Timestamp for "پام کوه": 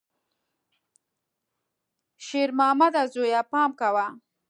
3.51-4.05